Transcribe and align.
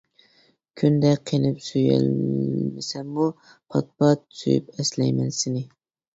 كۈندە 0.81 1.11
قېنىپ 1.31 1.59
سۆيەلمىسەممۇ، 1.65 3.29
پات-پات 3.51 4.27
سۆيۈپ 4.43 4.75
ئەسلەيمەن 4.81 5.33
سېنى. 5.43 5.65